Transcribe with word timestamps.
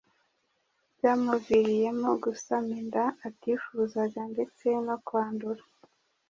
bwamuviriyemo 0.95 2.09
gusama 2.23 2.71
inda 2.81 3.03
atifuzaga 3.27 4.21
ndetse 4.33 4.67
no 4.87 4.95
kwandura 5.05 5.63